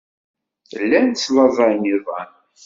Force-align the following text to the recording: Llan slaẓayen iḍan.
Llan 0.89 1.07
slaẓayen 1.15 1.91
iḍan. 1.95 2.29